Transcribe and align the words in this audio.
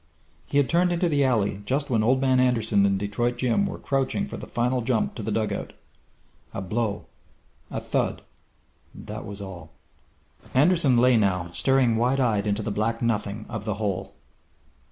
He 0.47 0.57
had 0.57 0.67
turned 0.67 0.91
into 0.91 1.07
the 1.07 1.23
alley 1.23 1.61
just 1.63 1.91
when 1.91 2.01
Old 2.01 2.19
Man 2.19 2.39
Anderson 2.39 2.87
and 2.87 2.97
Detroit 2.97 3.37
Jim 3.37 3.67
were 3.67 3.77
crouching 3.77 4.27
for 4.27 4.35
the 4.35 4.47
final 4.47 4.81
jump 4.81 5.13
to 5.13 5.21
the 5.21 5.29
dugout! 5.31 5.73
A 6.55 6.59
blow 6.63 7.05
a 7.69 7.79
thud 7.79 8.23
that 8.95 9.27
was 9.27 9.43
all.... 9.43 9.69
Anderson 10.55 10.97
lay 10.97 11.17
now, 11.17 11.51
staring 11.51 11.97
wide 11.97 12.19
eyed 12.19 12.47
into 12.47 12.63
the 12.63 12.71
black 12.71 13.03
nothing 13.03 13.45
of 13.47 13.63
the 13.63 13.75
hole. 13.75 14.15